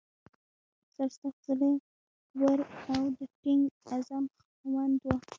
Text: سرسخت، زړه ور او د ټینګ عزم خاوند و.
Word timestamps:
سرسخت، 0.95 1.39
زړه 1.45 1.71
ور 2.39 2.59
او 2.91 3.01
د 3.17 3.19
ټینګ 3.41 3.63
عزم 3.93 4.25
خاوند 4.55 4.99
و. 5.05 5.07